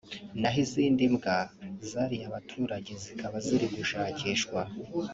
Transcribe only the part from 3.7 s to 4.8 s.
gushakishwa